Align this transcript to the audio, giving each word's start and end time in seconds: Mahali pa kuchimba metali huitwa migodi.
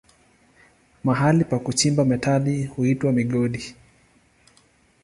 Mahali 1.03 1.43
pa 1.45 1.59
kuchimba 1.59 2.05
metali 2.05 2.63
huitwa 2.63 3.11
migodi. 3.11 3.75